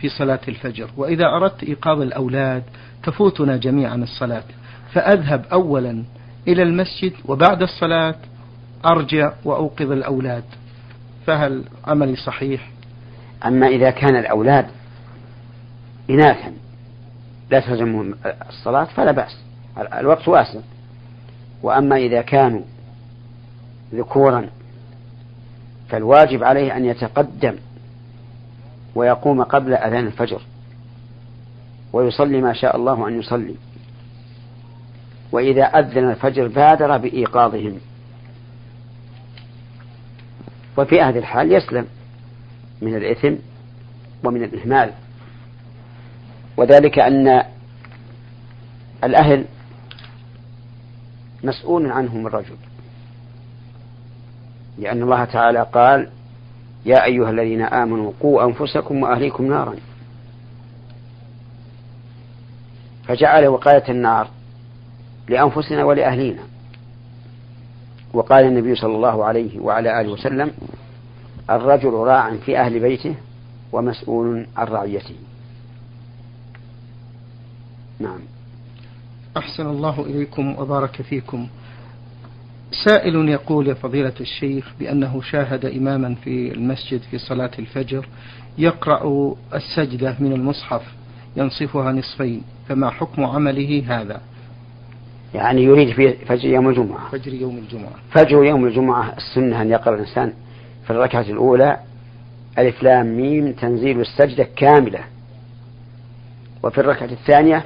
في 0.00 0.08
صلاة 0.08 0.40
الفجر 0.48 0.90
وإذا 0.96 1.26
أردت 1.26 1.62
إيقاظ 1.62 2.00
الأولاد 2.00 2.62
تفوتنا 3.02 3.56
جميعا 3.56 3.94
الصلاة 3.94 4.42
فأذهب 4.92 5.44
أولا 5.52 6.04
إلى 6.48 6.62
المسجد 6.62 7.12
وبعد 7.24 7.62
الصلاة 7.62 8.14
أرجع 8.86 9.32
وأوقظ 9.44 9.92
الأولاد. 9.92 10.44
فهل 11.26 11.64
عملي 11.86 12.16
صحيح؟ 12.16 12.70
أما 13.46 13.66
إذا 13.66 13.90
كان 13.90 14.16
الأولاد 14.16 14.66
إناثا 16.10 16.52
لا 17.50 17.60
تلزمهم 17.60 18.14
الصلاة 18.48 18.84
فلا 18.84 19.12
بأس 19.12 19.36
الوقت 19.98 20.28
واسع. 20.28 20.60
وأما 21.62 21.96
إذا 21.96 22.22
كانوا 22.22 22.62
ذكورا 23.94 24.48
فالواجب 25.88 26.44
عليه 26.44 26.76
أن 26.76 26.84
يتقدم 26.84 27.56
ويقوم 28.94 29.42
قبل 29.42 29.74
أذان 29.74 30.06
الفجر 30.06 30.40
ويصلي 31.92 32.40
ما 32.40 32.52
شاء 32.52 32.76
الله 32.76 33.08
أن 33.08 33.18
يصلي 33.18 33.54
وإذا 35.32 35.62
أذن 35.62 36.10
الفجر 36.10 36.48
بادر 36.48 36.96
بإيقاظهم 36.96 37.78
وفي 40.76 41.00
هذه 41.00 41.18
الحال 41.18 41.52
يسلم 41.52 41.86
من 42.82 42.94
الإثم 42.94 43.34
ومن 44.24 44.44
الإهمال 44.44 44.92
وذلك 46.56 46.98
أن 46.98 47.42
الأهل 49.04 49.44
مسؤول 51.44 51.90
عنهم 51.90 52.26
الرجل. 52.26 52.56
لأن 54.78 55.02
الله 55.02 55.24
تعالى 55.24 55.66
قال 55.72 56.08
يا 56.86 57.04
أيها 57.04 57.30
الذين 57.30 57.62
آمنوا 57.62 58.12
قوا 58.20 58.44
أنفسكم 58.44 59.02
وأهليكم 59.02 59.46
نارا. 59.46 59.74
فجعل 63.04 63.46
وقاية 63.46 63.84
النار 63.88 64.28
لأنفسنا 65.28 65.84
ولأهلينا. 65.84 66.42
وقال 68.12 68.44
النبي 68.44 68.74
صلى 68.74 68.96
الله 68.96 69.24
عليه 69.24 69.60
وعلى 69.60 70.00
آله 70.00 70.12
وسلم 70.12 70.52
الرجل 71.50 71.90
راع 71.92 72.36
في 72.36 72.58
أهل 72.58 72.80
بيته 72.80 73.14
ومسؤول 73.72 74.46
عن 74.56 74.66
رعيته. 74.66 75.14
نعم. 78.00 78.20
أحسن 79.38 79.66
الله 79.66 80.06
إليكم 80.06 80.58
وبارك 80.58 81.02
فيكم. 81.02 81.48
سائل 82.84 83.28
يقول 83.28 83.68
يا 83.68 83.74
فضيلة 83.74 84.12
الشيخ 84.20 84.72
بأنه 84.80 85.20
شاهد 85.22 85.64
إماما 85.64 86.14
في 86.14 86.52
المسجد 86.54 87.00
في 87.10 87.18
صلاة 87.18 87.50
الفجر 87.58 88.08
يقرأ 88.58 89.34
السجدة 89.54 90.16
من 90.20 90.32
المصحف 90.32 90.82
ينصفها 91.36 91.92
نصفين 91.92 92.42
فما 92.68 92.90
حكم 92.90 93.24
عمله 93.24 93.84
هذا؟ 93.88 94.20
يعني 95.34 95.62
يريد 95.62 95.94
في 95.94 96.12
فجر 96.12 96.48
يوم 96.48 96.68
الجمعة. 96.68 97.10
فجر 97.10 97.34
يوم 97.34 97.58
الجمعة. 97.58 97.94
فجر 98.10 98.44
يوم 98.44 98.66
الجمعة 98.66 99.14
السنة 99.16 99.62
أن 99.62 99.70
يقرأ 99.70 99.94
الإنسان 99.94 100.32
في 100.84 100.90
الركعة 100.90 101.20
الأولى 101.20 101.76
ألف 102.58 102.82
لام 102.82 103.16
ميم 103.16 103.52
تنزيل 103.52 104.00
السجدة 104.00 104.48
كاملة. 104.56 105.00
وفي 106.62 106.78
الركعة 106.80 107.06
الثانية 107.06 107.64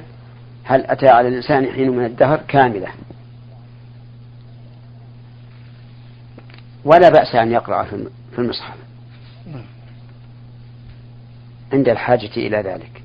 هل 0.63 0.85
أتى 0.85 1.07
على 1.07 1.27
الإنسان 1.27 1.71
حين 1.71 1.89
من 1.89 2.05
الدهر؟ 2.05 2.41
كاملة. 2.47 2.87
ولا 6.85 7.09
بأس 7.09 7.35
أن 7.35 7.51
يقرأ 7.51 7.83
في 7.83 8.39
المصحف. 8.39 8.75
عند 11.73 11.89
الحاجة 11.89 12.31
إلى 12.37 12.57
ذلك. 12.57 13.03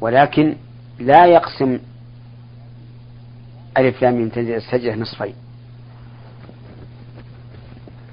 ولكن 0.00 0.56
لا 0.98 1.26
يقسم 1.26 1.78
ألف 3.78 4.02
لام 4.02 4.14
من 4.14 4.32
تنزيل 4.32 4.56
السجدة 4.56 4.94
نصفين. 4.94 5.34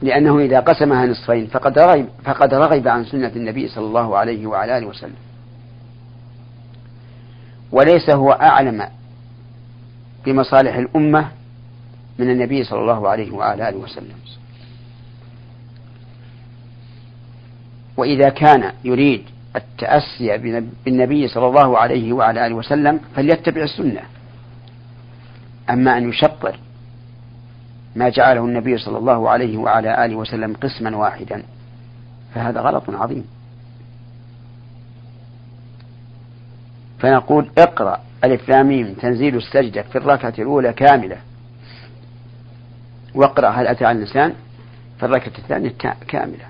لأنه 0.01 0.39
إذا 0.39 0.59
قسمها 0.59 1.05
نصفين 1.05 1.47
فقد 1.47 1.79
رغب, 1.79 2.07
فقد 2.25 2.53
رغب 2.53 2.87
عن 2.87 3.05
سنة 3.05 3.31
النبي 3.35 3.67
صلى 3.67 3.85
الله 3.85 4.17
عليه 4.17 4.47
وعلى 4.47 4.77
آله 4.77 4.87
وسلم. 4.87 5.15
وليس 7.73 8.09
هو 8.09 8.31
أعلم 8.31 8.87
بمصالح 10.25 10.75
الأمة 10.75 11.27
من 12.19 12.29
النبي 12.29 12.63
صلى 12.63 12.79
الله 12.79 13.09
عليه 13.09 13.31
وعلى 13.31 13.69
آله 13.69 13.77
وسلم. 13.77 14.15
وإذا 17.97 18.29
كان 18.29 18.71
يريد 18.83 19.23
التأسي 19.55 20.37
بالنبي 20.85 21.27
صلى 21.27 21.47
الله 21.47 21.77
عليه 21.77 22.13
وعلى 22.13 22.47
آله 22.47 22.55
وسلم 22.55 22.99
فليتبع 23.15 23.63
السنة. 23.63 24.01
أما 25.69 25.97
أن 25.97 26.09
يشطر 26.09 26.59
ما 27.95 28.09
جعله 28.09 28.45
النبي 28.45 28.77
صلى 28.77 28.97
الله 28.97 29.29
عليه 29.29 29.57
وعلى 29.57 30.05
آله 30.05 30.15
وسلم 30.15 30.53
قسما 30.53 30.97
واحدا 30.97 31.43
فهذا 32.35 32.61
غلط 32.61 32.89
عظيم. 32.89 33.25
فنقول 37.00 37.50
اقرأ 37.57 38.00
ألف 38.23 38.50
لاميم 38.50 38.93
تنزيل 38.93 39.35
السجدة 39.35 39.81
في 39.81 39.97
الركعة 39.97 40.33
الأولى 40.39 40.73
كاملة. 40.73 41.17
واقرأ 43.15 43.50
هل 43.50 43.67
أتى 43.67 43.85
على 43.85 43.95
الإنسان 43.97 44.33
في 44.97 45.05
الركعة 45.05 45.38
الثانية 45.38 45.73
كاملة. 46.07 46.45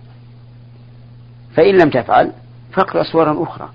فإن 1.56 1.78
لم 1.78 1.90
تفعل 1.90 2.32
فاقرأ 2.72 3.04
سورا 3.04 3.44
أخرى. 3.44 3.70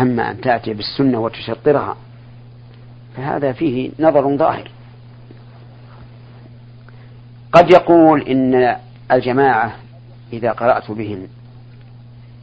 أما 0.00 0.30
أن 0.30 0.40
تأتي 0.40 0.74
بالسنة 0.74 1.20
وتشطرها 1.20 1.96
فهذا 3.16 3.52
فيه 3.52 3.90
نظر 4.00 4.36
ظاهر. 4.36 4.70
قد 7.52 7.70
يقول 7.70 8.22
إن 8.22 8.76
الجماعة 9.12 9.76
إذا 10.32 10.52
قرأت 10.52 10.90
بهم 10.90 11.28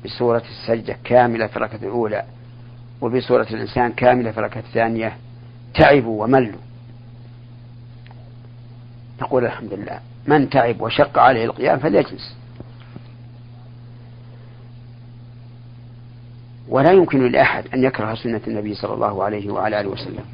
بسورة 0.06 0.44
السجدة 0.50 0.98
كاملة 1.04 1.48
في 1.48 1.58
الركعة 1.58 1.78
الأولى 1.78 2.24
وبسورة 3.02 3.48
الإنسان 3.52 3.92
كاملة 3.92 4.32
في 4.32 4.38
الركعة 4.38 4.60
الثانية. 4.60 5.18
تعبوا 5.74 6.24
وملوا. 6.24 6.60
نقول 9.22 9.46
الحمد 9.46 9.74
لله. 9.74 10.00
من 10.28 10.50
تعب 10.50 10.82
وشق 10.82 11.20
عليه 11.20 11.46
القيام 11.46 11.80
فليجلس. 11.80 12.36
ولا 16.70 16.92
يمكن 16.92 17.32
لأحد 17.32 17.64
أن 17.74 17.84
يكره 17.84 18.16
سنة 18.16 18.42
النبي 18.48 18.74
صلى 18.74 18.94
الله 18.94 19.24
عليه 19.24 19.52
وعلى 19.52 19.82
آله 19.82 19.90
وسلم. 19.90 20.26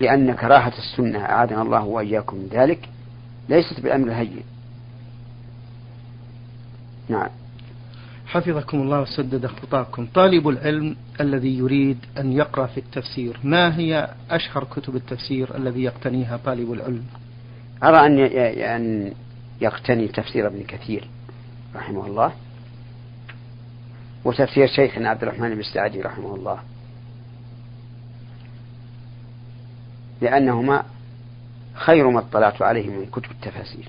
لأن 0.00 0.34
كراهة 0.34 0.72
السنة 0.78 1.18
أعاذنا 1.24 1.62
الله 1.62 1.84
وإياكم 1.84 2.36
من 2.36 2.48
ذلك 2.52 2.88
ليست 3.48 3.80
بالأمر 3.80 4.08
الهين 4.08 4.42
نعم. 7.10 7.28
حفظكم 8.26 8.82
الله 8.82 9.00
وسدد 9.00 9.46
خطاكم. 9.46 10.06
طالب 10.14 10.48
العلم 10.48 10.96
الذي 11.20 11.58
يريد 11.58 11.98
أن 12.18 12.32
يقرأ 12.32 12.66
في 12.66 12.78
التفسير 12.78 13.40
ما 13.44 13.78
هي 13.78 14.08
أشهر 14.30 14.64
كتب 14.64 14.96
التفسير 14.96 15.56
الذي 15.56 15.82
يقتنيها 15.82 16.36
طالب 16.36 16.72
العلم؟ 16.72 17.04
أرى 17.82 18.06
أن 18.06 18.18
أن 18.58 19.12
يقتني 19.60 20.08
تفسير 20.08 20.46
ابن 20.46 20.62
كثير 20.62 21.08
رحمه 21.76 22.06
الله 22.06 22.32
وتفسير 24.24 24.66
شيخنا 24.66 25.08
عبد 25.08 25.22
الرحمن 25.22 25.54
بن 25.54 25.60
السعدي 25.60 26.00
رحمه 26.00 26.34
الله 26.34 26.58
لأنهما 30.20 30.84
خير 31.74 32.10
ما 32.10 32.18
اطلعت 32.18 32.62
عليه 32.62 32.88
من 32.90 33.06
كتب 33.06 33.30
التفاسير. 33.30 33.88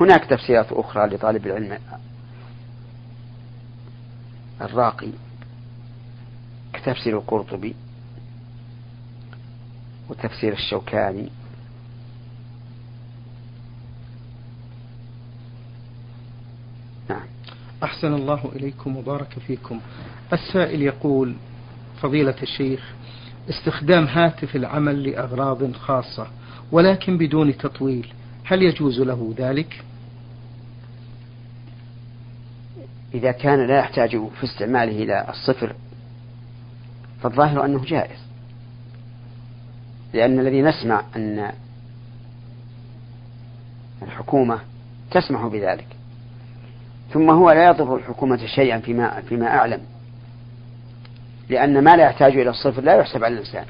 هناك 0.00 0.24
تفسيرات 0.24 0.72
أخرى 0.72 1.06
لطالب 1.06 1.46
العلم 1.46 1.78
الراقي 4.60 5.10
كتفسير 6.72 7.18
القرطبي 7.18 7.74
وتفسير 10.08 10.52
الشوكاني. 10.52 11.28
نعم. 17.10 17.26
أحسن 17.82 18.14
الله 18.14 18.52
إليكم 18.56 18.96
وبارك 18.96 19.38
فيكم. 19.46 19.80
السائل 20.32 20.82
يقول 20.82 21.34
فضيلة 22.02 22.34
الشيخ 22.42 22.94
استخدام 23.50 24.04
هاتف 24.04 24.56
العمل 24.56 25.02
لأغراض 25.02 25.72
خاصة 25.72 26.26
ولكن 26.72 27.18
بدون 27.18 27.56
تطويل 27.56 28.12
هل 28.44 28.62
يجوز 28.62 29.00
له 29.00 29.34
ذلك؟ 29.38 29.84
إذا 33.16 33.32
كان 33.32 33.66
لا 33.66 33.78
يحتاج 33.78 34.10
في 34.10 34.44
استعماله 34.44 35.02
إلى 35.02 35.26
الصفر 35.28 35.74
فالظاهر 37.22 37.64
أنه 37.64 37.84
جائز. 37.84 38.18
لأن 40.12 40.40
الذي 40.40 40.62
نسمع 40.62 41.02
أن 41.16 41.52
الحكومة 44.02 44.58
تسمح 45.10 45.46
بذلك. 45.46 45.86
ثم 47.12 47.30
هو 47.30 47.50
لا 47.50 47.66
يضر 47.66 47.96
الحكومة 47.96 48.46
شيئا 48.46 48.78
فيما 48.78 49.20
فيما 49.20 49.46
أعلم. 49.46 49.80
لأن 51.48 51.84
ما 51.84 51.96
لا 51.96 52.04
يحتاج 52.04 52.32
إلى 52.32 52.50
الصفر 52.50 52.82
لا 52.82 52.94
يحسب 52.94 53.24
على 53.24 53.34
الإنسان. 53.34 53.64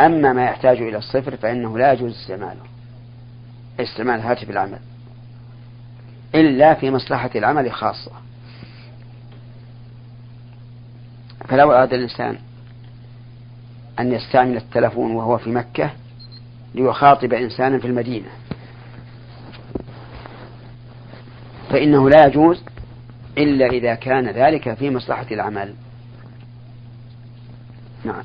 أما 0.00 0.32
ما 0.32 0.44
يحتاج 0.44 0.82
إلى 0.82 0.96
الصفر 0.96 1.36
فإنه 1.36 1.78
لا 1.78 1.92
يجوز 1.92 2.12
استعماله. 2.12 2.62
استعمال 3.80 4.20
هاتف 4.20 4.50
العمل. 4.50 4.78
إلا 6.34 6.74
في 6.74 6.90
مصلحة 6.90 7.30
العمل 7.34 7.72
خاصة. 7.72 8.10
فلو 11.48 11.72
أراد 11.72 11.92
الإنسان 11.92 12.38
أن 14.00 14.12
يستعمل 14.12 14.56
التلفون 14.56 15.10
وهو 15.10 15.38
في 15.38 15.50
مكة 15.50 15.90
ليخاطب 16.74 17.32
إنسانا 17.32 17.78
في 17.78 17.86
المدينة 17.86 18.28
فإنه 21.70 22.10
لا 22.10 22.26
يجوز 22.26 22.64
إلا 23.38 23.66
إذا 23.66 23.94
كان 23.94 24.30
ذلك 24.30 24.74
في 24.74 24.90
مصلحة 24.90 25.26
العمل. 25.30 25.74
نعم. 28.04 28.22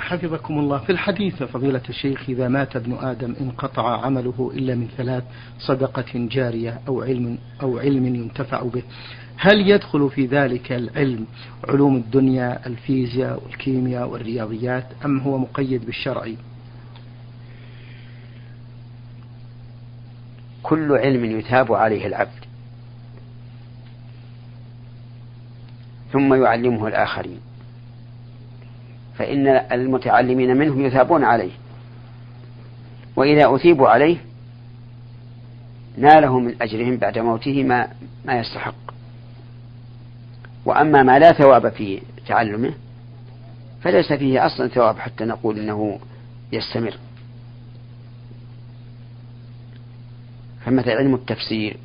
حفظكم 0.00 0.58
الله. 0.58 0.78
في 0.78 0.92
الحديث 0.92 1.42
فضيلة 1.42 1.82
الشيخ 1.88 2.24
إذا 2.28 2.48
مات 2.48 2.76
ابن 2.76 2.98
آدم 3.00 3.34
انقطع 3.40 4.04
عمله 4.04 4.52
إلا 4.54 4.74
من 4.74 4.88
ثلاث 4.96 5.24
صدقة 5.58 6.06
جارية 6.14 6.80
أو 6.88 7.02
علم 7.02 7.38
أو 7.62 7.78
علم 7.78 8.14
ينتفع 8.14 8.62
به. 8.62 8.82
هل 9.36 9.70
يدخل 9.70 10.10
في 10.10 10.26
ذلك 10.26 10.72
العلم 10.72 11.26
علوم 11.68 11.96
الدنيا 11.96 12.66
الفيزياء 12.66 13.42
والكيمياء 13.44 14.08
والرياضيات 14.08 14.86
أم 15.04 15.20
هو 15.20 15.38
مقيد 15.38 15.86
بالشرع؟ 15.86 16.28
كل 20.62 20.92
علم 20.92 21.24
يثاب 21.24 21.72
عليه 21.72 22.06
العبد 22.06 22.44
ثم 26.12 26.34
يعلمه 26.34 26.86
الآخرين. 26.86 27.49
فإن 29.20 29.46
المتعلمين 29.48 30.56
منه 30.56 30.86
يثابون 30.86 31.24
عليه. 31.24 31.50
وإذا 33.16 33.54
أثيبوا 33.54 33.88
عليه 33.88 34.16
ناله 35.96 36.38
من 36.38 36.62
أجرهم 36.62 36.96
بعد 36.96 37.18
موته 37.18 37.62
ما 37.64 37.88
ما 38.24 38.38
يستحق. 38.38 38.74
وأما 40.64 41.02
ما 41.02 41.18
لا 41.18 41.32
ثواب 41.32 41.68
في 41.68 42.02
تعلمه 42.26 42.72
فليس 43.82 44.12
فيه 44.12 44.46
أصلا 44.46 44.68
ثواب 44.68 44.98
حتى 44.98 45.24
نقول 45.24 45.58
إنه 45.58 45.98
يستمر. 46.52 46.94
فمثل 50.64 50.90
علم 50.90 51.14
التفسير 51.14 51.76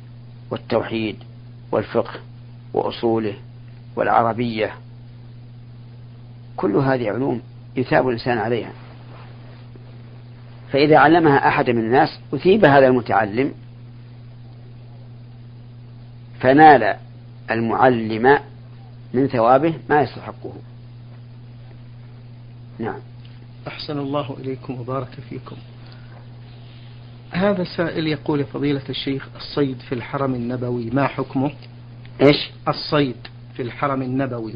والتوحيد 0.50 1.16
والفقه 1.72 2.20
وأصوله 2.74 3.34
والعربية 3.96 4.74
كل 6.56 6.76
هذه 6.76 7.10
علوم 7.10 7.42
يثاب 7.76 8.08
الإنسان 8.08 8.38
عليها 8.38 8.72
فإذا 10.72 10.98
علمها 10.98 11.48
أحد 11.48 11.70
من 11.70 11.78
الناس 11.78 12.18
أثيب 12.34 12.64
هذا 12.64 12.86
المتعلم 12.86 13.52
فنال 16.40 16.96
المعلم 17.50 18.38
من 19.14 19.26
ثوابه 19.26 19.74
ما 19.90 20.02
يستحقه 20.02 20.52
نعم 22.78 23.00
أحسن 23.68 23.98
الله 23.98 24.36
إليكم 24.40 24.80
وبارك 24.80 25.08
فيكم 25.28 25.56
هذا 27.30 27.64
سائل 27.64 28.06
يقول 28.06 28.44
فضيلة 28.44 28.82
الشيخ 28.88 29.28
الصيد 29.36 29.80
في 29.80 29.94
الحرم 29.94 30.34
النبوي 30.34 30.90
ما 30.90 31.06
حكمه؟ 31.06 31.50
إيش؟ 32.22 32.50
الصيد 32.68 33.16
في 33.56 33.62
الحرم 33.62 34.02
النبوي 34.02 34.54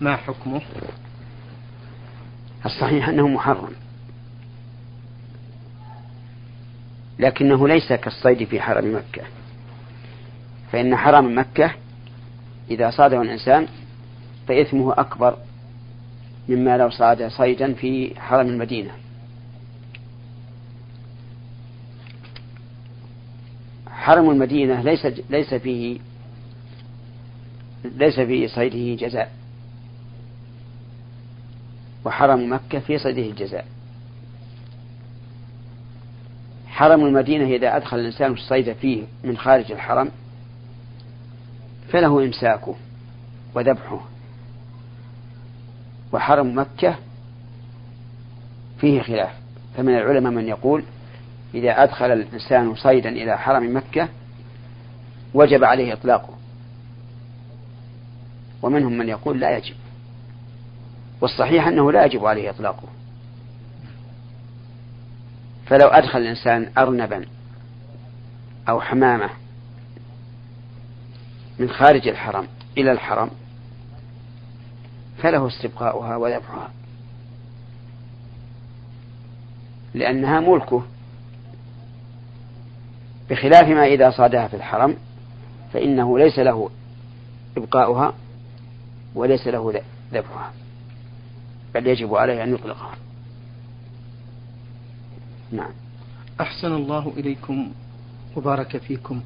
ما 0.00 0.16
حكمه؟ 0.16 0.60
الصحيح 2.64 3.08
أنه 3.08 3.28
محرم. 3.28 3.72
لكنه 7.18 7.68
ليس 7.68 7.92
كالصيد 7.92 8.44
في 8.44 8.60
حرم 8.60 8.96
مكة. 8.96 9.22
فإن 10.72 10.96
حرم 10.96 11.38
مكة 11.38 11.70
إذا 12.70 12.90
صاده 12.90 13.22
الإنسان 13.22 13.66
فإثمه 14.48 14.92
أكبر 14.92 15.38
مما 16.48 16.76
لو 16.76 16.90
صاد 16.90 17.28
صيدا 17.28 17.72
في 17.72 18.20
حرم 18.20 18.46
المدينة. 18.46 18.90
حرم 23.90 24.30
المدينة 24.30 24.82
ليس 24.82 25.06
ليس 25.30 25.54
فيه 25.54 25.98
ليس 27.84 28.20
في 28.20 28.48
صيده 28.48 29.06
جزاء. 29.06 29.32
وحرم 32.04 32.52
مكة 32.52 32.78
في 32.78 32.98
صيده 32.98 33.22
الجزاء. 33.22 33.66
حرم 36.66 37.06
المدينة 37.06 37.44
إذا 37.44 37.76
أدخل 37.76 37.98
الإنسان 37.98 38.32
الصيد 38.32 38.72
فيه 38.72 39.02
من 39.24 39.36
خارج 39.36 39.72
الحرم 39.72 40.10
فله 41.88 42.24
إمساكه 42.24 42.74
وذبحه. 43.54 44.00
وحرم 46.12 46.58
مكة 46.58 46.96
فيه 48.78 49.00
خلاف. 49.00 49.32
فمن 49.76 49.94
العلماء 49.94 50.32
من 50.32 50.48
يقول 50.48 50.84
إذا 51.54 51.82
أدخل 51.82 52.12
الإنسان 52.12 52.74
صيدا 52.74 53.08
إلى 53.08 53.38
حرم 53.38 53.76
مكة 53.76 54.08
وجب 55.34 55.64
عليه 55.64 55.92
إطلاقه. 55.92 56.34
ومنهم 58.62 58.98
من 58.98 59.08
يقول 59.08 59.40
لا 59.40 59.56
يجب. 59.56 59.74
والصحيح 61.20 61.66
أنه 61.66 61.92
لا 61.92 62.04
يجب 62.04 62.26
عليه 62.26 62.50
إطلاقه. 62.50 62.88
فلو 65.66 65.88
أدخل 65.88 66.18
الإنسان 66.18 66.70
أرنبا 66.78 67.24
أو 68.68 68.80
حمامة 68.80 69.30
من 71.58 71.70
خارج 71.70 72.08
الحرم 72.08 72.46
إلى 72.78 72.92
الحرم 72.92 73.30
فله 75.22 75.46
استبقاؤها 75.46 76.16
وذبحها. 76.16 76.70
لأنها 79.94 80.40
ملكه. 80.40 80.82
بخلاف 83.30 83.68
ما 83.68 83.86
إذا 83.86 84.10
صادها 84.10 84.48
في 84.48 84.56
الحرم 84.56 84.96
فإنه 85.72 86.18
ليس 86.18 86.38
له 86.38 86.70
إبقاؤها 87.56 88.14
وليس 89.14 89.46
له 89.46 89.82
ذبحها. 90.12 90.52
بل 91.74 91.86
يجب 91.86 92.14
عليه 92.14 92.44
أن 92.44 92.54
يطلقها. 92.54 92.94
نعم. 95.52 95.70
أحسن 96.40 96.72
الله 96.72 97.12
إليكم 97.16 97.70
وبارك 98.36 98.76
فيكم. 98.76 99.22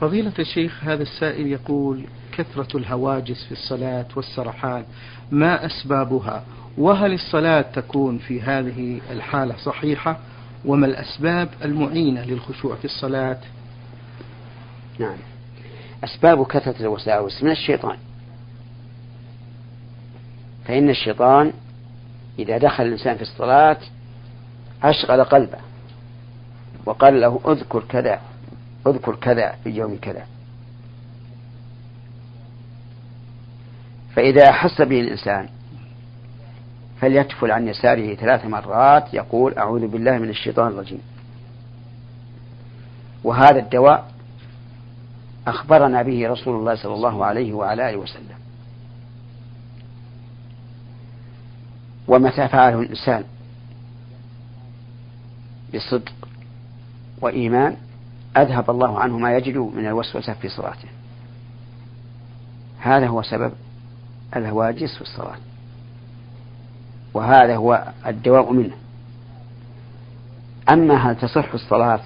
فضيلة 0.00 0.32
الشيخ 0.38 0.84
هذا 0.84 1.02
السائل 1.02 1.46
يقول 1.46 2.04
كثرة 2.32 2.76
الهواجس 2.76 3.44
في 3.44 3.52
الصلاة 3.52 4.06
والسرحان 4.16 4.84
ما 5.30 5.66
أسبابها؟ 5.66 6.44
وهل 6.78 7.12
الصلاة 7.12 7.60
تكون 7.60 8.18
في 8.18 8.42
هذه 8.42 9.00
الحالة 9.10 9.56
صحيحة؟ 9.56 10.18
وما 10.64 10.86
الأسباب 10.86 11.48
المعينة 11.64 12.24
للخشوع 12.24 12.76
في 12.76 12.84
الصلاة؟ 12.84 13.38
نعم. 14.98 15.16
أسباب 16.04 16.46
كثرة 16.46 16.74
الوساوس 16.80 17.42
من 17.42 17.50
الشيطان. 17.50 17.96
فإن 20.64 20.90
الشيطان 20.90 21.52
إذا 22.38 22.58
دخل 22.58 22.84
الإنسان 22.84 23.16
في 23.16 23.22
الصلاة 23.22 23.76
أشغل 24.82 25.24
قلبه 25.24 25.58
وقال 26.86 27.20
له 27.20 27.40
أذكر 27.46 27.82
كذا 27.88 28.20
أذكر 28.86 29.16
كذا 29.16 29.54
في 29.64 29.70
يوم 29.70 29.98
كذا. 30.02 30.26
فإذا 34.14 34.50
أحس 34.50 34.82
به 34.82 35.00
الإنسان 35.00 35.48
فليتفل 37.00 37.50
عن 37.50 37.68
يساره 37.68 38.14
ثلاث 38.14 38.44
مرات 38.44 39.14
يقول 39.14 39.58
أعوذ 39.58 39.86
بالله 39.86 40.18
من 40.18 40.28
الشيطان 40.28 40.68
الرجيم. 40.68 41.02
وهذا 43.24 43.58
الدواء 43.58 44.12
أخبرنا 45.46 46.02
به 46.02 46.28
رسول 46.28 46.56
الله 46.56 46.74
صلى 46.74 46.94
الله 46.94 47.24
عليه 47.24 47.52
وعلى 47.52 47.90
آله 47.90 47.98
وسلم. 47.98 48.43
ومتى 52.08 52.48
فعله 52.48 52.80
الإنسان؟ 52.80 53.24
بصدق 55.74 56.12
وإيمان. 57.20 57.76
أذهب 58.36 58.70
الله 58.70 58.98
عنه 59.00 59.18
ما 59.18 59.36
يجد 59.36 59.56
من 59.56 59.86
الوسوسة 59.86 60.32
في 60.32 60.48
صلاته. 60.48 60.88
هذا 62.78 63.06
هو 63.06 63.22
سبب 63.22 63.52
الهواجس 64.36 64.94
في 64.94 65.02
الصلاة. 65.02 65.38
وهذا 67.14 67.56
هو 67.56 67.92
الدواء 68.06 68.52
منه. 68.52 68.74
أما 70.70 70.96
هل 70.96 71.16
تصح 71.16 71.52
الصلاة 71.54 72.00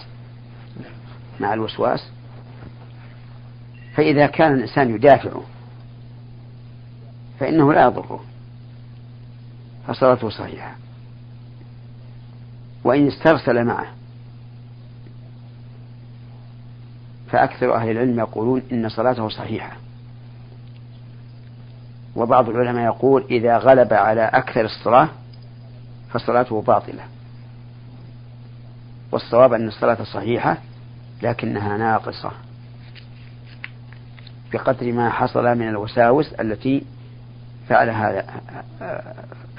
مع 1.40 1.54
الوسواس؟ 1.54 2.08
فإذا 3.94 4.26
كان 4.26 4.54
الإنسان 4.54 4.94
يدافعه 4.94 5.42
فإنه 7.40 7.72
لا 7.72 7.84
يضره. 7.84 8.24
فصلاته 9.88 10.30
صحيحة. 10.30 10.74
وإن 12.84 13.06
استرسل 13.06 13.64
معه. 13.64 13.86
فأكثر 17.30 17.74
أهل 17.74 17.90
العلم 17.90 18.18
يقولون 18.18 18.62
إن 18.72 18.88
صلاته 18.88 19.28
صحيحة. 19.28 19.76
وبعض 22.16 22.48
العلماء 22.48 22.84
يقول 22.84 23.24
إذا 23.30 23.58
غلب 23.58 23.92
على 23.92 24.24
أكثر 24.24 24.64
الصلاة 24.64 25.08
فصلاته 26.10 26.62
باطلة. 26.62 27.02
والصواب 29.12 29.52
أن 29.52 29.68
الصلاة 29.68 30.04
صحيحة 30.04 30.58
لكنها 31.22 31.76
ناقصة. 31.76 32.30
بقدر 34.52 34.92
ما 34.92 35.10
حصل 35.10 35.44
من 35.44 35.68
الوساوس 35.68 36.32
التي 36.32 36.84
فعلها 37.68 38.24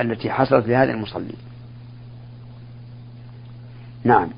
التي 0.02 0.32
حصلت 0.32 0.68
لهذا 0.68 0.92
المصلي. 0.92 1.34
نعم. 4.04 4.30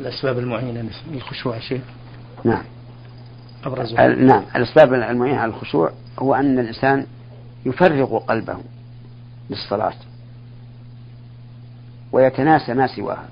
الأسباب 0.00 0.38
المعينة 0.38 0.90
للخشوع 1.10 1.58
شيء 1.58 1.82
نعم. 2.44 2.64
أبرزها 3.64 4.08
نعم. 4.08 4.44
الأسباب 4.56 4.94
المعينة 4.94 5.38
على 5.38 5.50
الخشوع 5.50 5.92
هو 6.18 6.34
أن 6.34 6.58
الإنسان 6.58 7.06
يفرغ 7.66 8.18
قلبه 8.18 8.56
للصلاة 9.50 9.94
ويتناسى 12.12 12.74
ما 12.74 12.86
سواها 12.86 13.28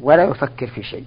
ولا 0.00 0.24
يفكر 0.24 0.66
في 0.66 0.82
شيء. 0.82 1.04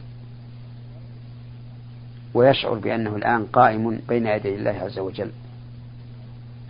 ويشعر 2.33 2.73
بأنه 2.73 3.15
الآن 3.15 3.45
قائم 3.45 3.99
بين 4.09 4.27
يدي 4.27 4.55
الله 4.55 4.71
عز 4.71 4.99
وجل 4.99 5.31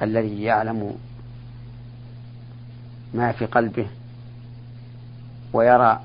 الذي 0.02 0.44
يعلم 0.44 0.96
ما 3.14 3.32
في 3.32 3.46
قلبه 3.46 3.88
ويرى 5.54 6.02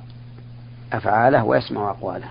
أفعاله 0.92 1.44
ويسمع 1.44 1.90
أقواله. 1.90 2.28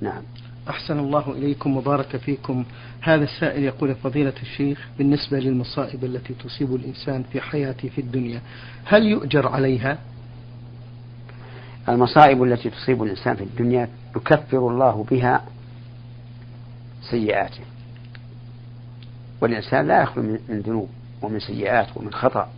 نعم. 0.00 0.22
أحسن 0.70 0.98
الله 0.98 1.32
إليكم 1.32 1.76
وبارك 1.76 2.16
فيكم. 2.16 2.64
هذا 3.00 3.24
السائل 3.24 3.62
يقول 3.62 3.94
فضيلة 3.94 4.34
الشيخ 4.42 4.88
بالنسبة 4.98 5.38
للمصائب 5.38 6.04
التي 6.04 6.34
تصيب 6.34 6.74
الإنسان 6.74 7.24
في 7.32 7.40
حياته 7.40 7.88
في 7.88 8.00
الدنيا 8.00 8.40
هل 8.84 9.06
يؤجر 9.06 9.48
عليها؟ 9.48 9.98
المصائب 11.88 12.42
التي 12.42 12.70
تصيب 12.70 13.02
الإنسان 13.02 13.36
في 13.36 13.44
الدنيا 13.44 13.88
يكفر 14.16 14.58
الله 14.58 15.06
بها 15.10 15.44
سيئاته. 17.10 17.64
والإنسان 19.40 19.86
لا 19.88 20.02
يخلو 20.02 20.22
من 20.22 20.60
ذنوب 20.60 20.88
ومن 21.22 21.40
سيئات 21.40 21.96
ومن 21.96 22.12
خطأ. 22.12 22.48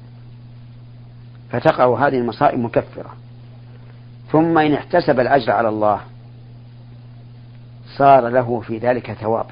فتقع 1.51 2.07
هذه 2.07 2.19
المصائب 2.19 2.59
مكفرة. 2.59 3.11
ثم 4.33 4.59
إن 4.59 4.75
احتسب 4.75 5.21
الأجر 5.21 5.53
على 5.53 5.69
الله 5.69 6.01
صار 7.97 8.29
له 8.29 8.61
في 8.61 8.79
ذلك 8.79 9.13
ثواب. 9.13 9.47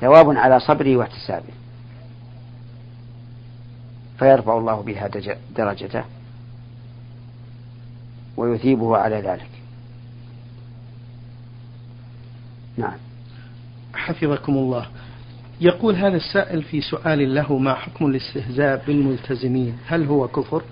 ثواب 0.00 0.36
على 0.36 0.60
صبره 0.60 0.96
واحتسابه. 0.96 1.52
فيرفع 4.18 4.58
الله 4.58 4.82
بها 4.82 5.08
درجته. 5.56 6.04
ويثيبه 8.36 8.96
على 8.96 9.16
ذلك. 9.16 9.48
نعم. 12.76 12.98
حفظكم 13.94 14.52
الله. 14.52 14.86
يقول 15.60 15.96
هذا 15.96 16.16
السائل 16.16 16.62
في 16.62 16.80
سؤال 16.80 17.34
له 17.34 17.58
ما 17.58 17.74
حكم 17.74 18.06
الاستهزاء 18.06 18.84
بالملتزمين؟ 18.86 19.78
هل 19.86 20.04
هو 20.04 20.28
كفر؟ 20.28 20.62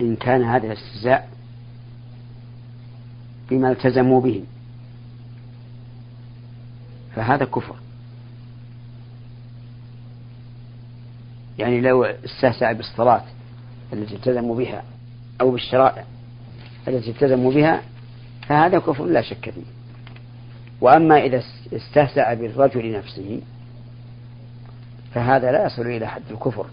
إن 0.00 0.16
كان 0.16 0.42
هذا 0.42 0.66
الاستهزاء 0.66 1.30
بما 3.50 3.70
التزموا 3.70 4.20
به 4.20 4.44
فهذا 7.14 7.44
كفر. 7.44 7.76
يعني 11.58 11.80
لو 11.80 12.04
استهزأ 12.04 12.72
بالصلاة 12.72 13.24
التي 13.92 14.14
التزموا 14.14 14.56
بها 14.56 14.82
أو 15.40 15.50
بالشرائع 15.50 16.04
التي 16.88 17.10
التزموا 17.10 17.52
بها 17.52 17.82
فهذا 18.48 18.78
كفر 18.78 19.04
لا 19.04 19.22
شك 19.22 19.50
فيه. 19.50 19.62
وأما 20.80 21.24
إذا 21.24 21.42
استهزأ 21.72 22.34
بالرجل 22.34 22.92
نفسه 22.92 23.40
فهذا 25.14 25.52
لا 25.52 25.66
يصل 25.66 25.86
إلى 25.86 26.06
حد 26.06 26.22
الكفر. 26.30 26.66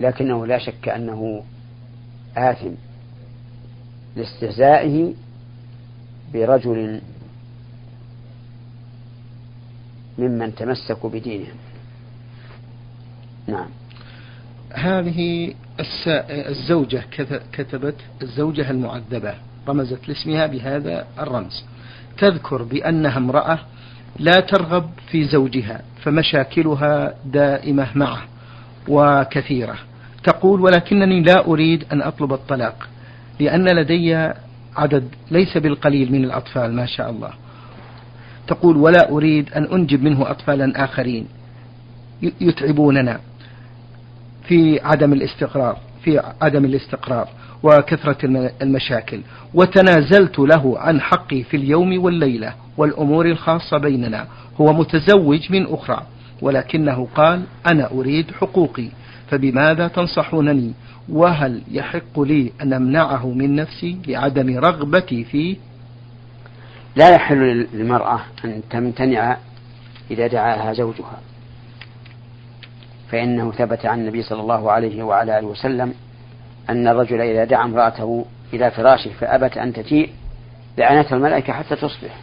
لكنه 0.00 0.46
لا 0.46 0.58
شك 0.58 0.88
أنه 0.88 1.42
آثم 2.36 2.70
لاستهزائه 4.16 5.14
برجل 6.34 7.00
ممن 10.18 10.54
تمسكوا 10.54 11.10
بدينهم. 11.10 11.56
نعم. 13.46 13.68
هذه 14.72 15.54
الزوجة 16.30 17.04
كتبت 17.52 17.96
الزوجة 18.22 18.70
المعذبة 18.70 19.34
رمزت 19.68 20.08
لاسمها 20.08 20.46
بهذا 20.46 21.06
الرمز. 21.18 21.64
تذكر 22.18 22.62
بأنها 22.62 23.18
امرأة 23.18 23.58
لا 24.18 24.40
ترغب 24.40 24.90
في 25.10 25.24
زوجها 25.24 25.82
فمشاكلها 26.02 27.14
دائمة 27.24 27.88
معه 27.94 28.22
وكثيرة. 28.88 29.76
تقول 30.24 30.60
ولكنني 30.60 31.22
لا 31.22 31.46
أريد 31.46 31.84
أن 31.92 32.02
أطلب 32.02 32.32
الطلاق 32.32 32.88
لأن 33.40 33.68
لدي 33.68 34.14
عدد 34.76 35.08
ليس 35.30 35.58
بالقليل 35.58 36.12
من 36.12 36.24
الأطفال 36.24 36.72
ما 36.72 36.86
شاء 36.86 37.10
الله. 37.10 37.30
تقول 38.46 38.76
ولا 38.76 39.10
أريد 39.10 39.52
أن 39.52 39.64
أنجب 39.64 40.02
منه 40.02 40.30
أطفالا 40.30 40.84
آخرين. 40.84 41.26
يتعبوننا 42.40 43.20
في 44.48 44.80
عدم 44.80 45.12
الاستقرار 45.12 45.78
في 46.04 46.20
عدم 46.42 46.64
الاستقرار 46.64 47.28
وكثرة 47.62 48.50
المشاكل. 48.62 49.20
وتنازلت 49.54 50.38
له 50.38 50.78
عن 50.78 51.00
حقي 51.00 51.42
في 51.42 51.56
اليوم 51.56 52.04
والليلة 52.04 52.54
والأمور 52.76 53.26
الخاصة 53.26 53.78
بيننا. 53.78 54.26
هو 54.60 54.72
متزوج 54.72 55.52
من 55.52 55.66
أخرى 55.66 56.02
ولكنه 56.42 57.08
قال 57.14 57.42
أنا 57.72 57.90
أريد 57.92 58.30
حقوقي 58.30 58.88
فبماذا 59.30 59.88
تنصحونني؟ 59.88 60.72
وهل 61.08 61.62
يحق 61.70 62.20
لي 62.20 62.52
أن 62.62 62.72
أمنعه 62.72 63.30
من 63.30 63.56
نفسي 63.56 63.98
لعدم 64.06 64.58
رغبتي 64.58 65.24
فيه 65.24 65.56
لا 66.96 67.10
يحل 67.14 67.68
للمرأة 67.72 68.20
أن 68.44 68.62
تمتنع 68.70 69.36
إذا 70.10 70.26
دعاها 70.26 70.72
زوجها 70.72 71.20
فإنه 73.10 73.52
ثبت 73.52 73.86
عن 73.86 74.00
النبي 74.00 74.22
صلى 74.22 74.40
الله 74.40 74.72
عليه 74.72 75.02
وعلى 75.02 75.38
آله 75.38 75.46
وسلم 75.46 75.94
أن 76.70 76.88
الرجل 76.88 77.20
إذا 77.20 77.44
دعا 77.44 77.64
امرأته 77.64 78.24
إلى 78.52 78.70
فراشه 78.70 79.10
فأبت 79.20 79.56
أن 79.56 79.72
تجيء 79.72 80.12
لعنتها 80.78 81.16
الملائكة 81.16 81.52
حتى 81.52 81.76
تصبح. 81.76 82.16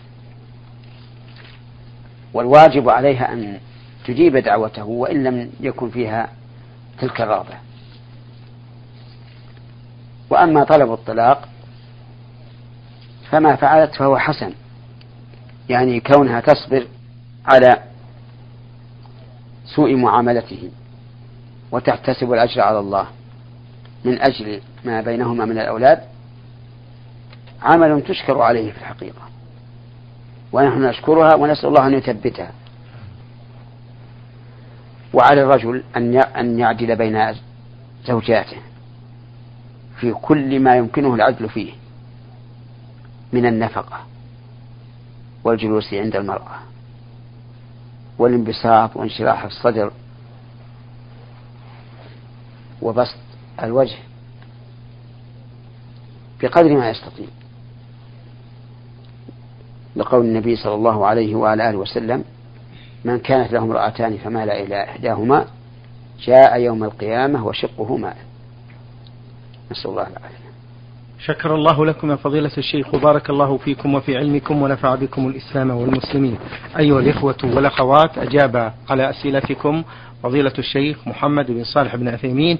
والواجب 2.33 2.89
عليها 2.89 3.33
أن 3.33 3.59
تجيب 4.05 4.37
دعوته 4.37 4.85
وإن 4.85 5.23
لم 5.23 5.51
يكن 5.59 5.89
فيها 5.89 6.29
تلك 6.99 7.21
الرغبة. 7.21 7.55
وأما 10.29 10.63
طلب 10.63 10.93
الطلاق 10.93 11.49
فما 13.31 13.55
فعلت 13.55 13.95
فهو 13.95 14.17
حسن. 14.17 14.53
يعني 15.71 15.99
كونها 15.99 16.39
تصبر 16.39 16.87
على 17.45 17.77
سوء 19.65 19.95
معاملته 19.95 20.69
وتحتسب 21.71 22.33
الأجر 22.33 22.61
على 22.61 22.79
الله 22.79 23.07
من 24.05 24.21
أجل 24.21 24.61
ما 24.85 25.01
بينهما 25.01 25.45
من 25.45 25.57
الأولاد 25.59 26.03
عمل 27.61 28.01
تشكر 28.01 28.41
عليه 28.41 28.71
في 28.71 28.77
الحقيقة. 28.77 29.21
ونحن 30.51 30.81
نشكرها 30.81 31.35
ونسأل 31.35 31.69
الله 31.69 31.87
أن 31.87 31.93
يثبتها. 31.93 32.51
وعلى 35.13 35.41
الرجل 35.41 35.83
أن 36.37 36.59
يعدل 36.59 36.95
بين 36.95 37.35
زوجاته 38.05 38.57
في 39.99 40.13
كل 40.13 40.59
ما 40.59 40.75
يمكنه 40.75 41.15
العدل 41.15 41.49
فيه 41.49 41.71
من 43.33 43.45
النفقة. 43.45 44.10
والجلوس 45.43 45.93
عند 45.93 46.15
المرأة. 46.15 46.59
والانبساط 48.17 48.97
وانشراح 48.97 49.43
الصدر 49.43 49.91
وبسط 52.81 53.17
الوجه 53.63 53.97
بقدر 56.41 56.77
ما 56.77 56.89
يستطيع. 56.89 57.27
لقول 59.95 60.25
النبي 60.25 60.55
صلى 60.55 60.75
الله 60.75 61.05
عليه 61.05 61.35
وعلى 61.35 61.69
آله 61.69 61.77
وسلم 61.77 62.23
من 63.05 63.19
كانت 63.19 63.51
له 63.51 63.59
امرأتان 63.59 64.17
فمال 64.17 64.49
إلى 64.49 64.83
إحداهما 64.83 65.45
جاء 66.19 66.59
يوم 66.59 66.83
القيامة 66.83 67.45
وشقه 67.45 67.97
ماء. 67.97 68.17
نسأل 69.71 69.89
الله 69.89 70.07
العافية. 70.07 70.40
شكر 71.25 71.55
الله 71.55 71.85
لكم 71.85 72.11
يا 72.11 72.15
فضيلة 72.15 72.51
الشيخ 72.57 72.93
وبارك 72.93 73.29
الله 73.29 73.57
فيكم 73.57 73.93
وفي 73.95 74.17
علمكم 74.17 74.61
ونفع 74.61 74.95
بكم 74.95 75.27
الإسلام 75.27 75.69
والمسلمين. 75.71 76.37
أيها 76.79 76.99
الإخوة 76.99 77.37
والأخوات 77.43 78.17
أجاب 78.17 78.73
على 78.89 79.09
أسئلتكم 79.09 79.83
فضيلة 80.23 80.53
الشيخ 80.59 81.07
محمد 81.07 81.51
بن 81.51 81.63
صالح 81.63 81.95
بن 81.95 82.07
عثيمين 82.07 82.57